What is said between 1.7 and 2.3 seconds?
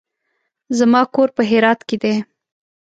کې دی.